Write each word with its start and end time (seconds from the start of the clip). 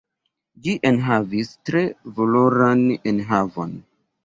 Ĝi 0.63 0.71
enhavis 0.89 1.51
tre 1.69 1.85
valoran 2.17 2.85
enhavon. 3.15 3.79